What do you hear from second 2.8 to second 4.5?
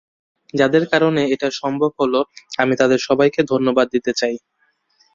তাদের সবাইকে ধন্যবাদ দিতে চাই।